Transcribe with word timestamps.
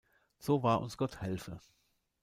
So 0.39 0.63
wahr 0.63 0.81
uns 0.81 0.97
Gott 0.97 1.21
helfe". 1.21 1.59